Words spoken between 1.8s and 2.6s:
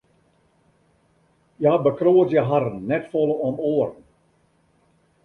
bekroadzje